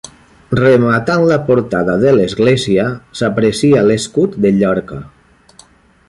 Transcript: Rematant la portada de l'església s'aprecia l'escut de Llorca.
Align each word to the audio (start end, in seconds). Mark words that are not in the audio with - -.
Rematant 0.59 1.25
la 1.31 1.35
portada 1.49 1.97
de 2.03 2.13
l'església 2.15 2.85
s'aprecia 3.19 3.83
l'escut 3.91 4.39
de 4.47 4.53
Llorca. 4.57 4.99